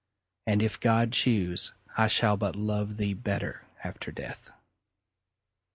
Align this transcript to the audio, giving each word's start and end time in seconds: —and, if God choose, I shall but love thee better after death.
—and, 0.47 0.63
if 0.63 0.79
God 0.79 1.11
choose, 1.13 1.73
I 1.95 2.07
shall 2.07 2.35
but 2.35 2.55
love 2.55 2.97
thee 2.97 3.13
better 3.13 3.67
after 3.83 4.11
death. 4.11 4.49